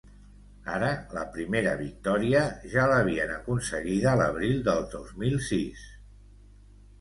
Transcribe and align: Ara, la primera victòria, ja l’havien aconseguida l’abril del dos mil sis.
Ara, 0.75 0.87
la 1.17 1.25
primera 1.35 1.73
victòria, 1.81 2.41
ja 2.71 2.85
l’havien 2.93 3.35
aconseguida 3.35 4.15
l’abril 4.23 4.65
del 4.71 4.83
dos 4.97 5.13
mil 5.21 5.39
sis. 5.51 5.87